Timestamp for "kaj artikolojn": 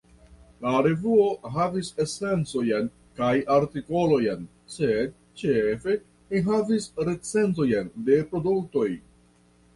3.19-4.49